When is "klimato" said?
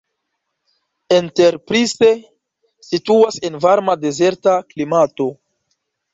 4.75-5.31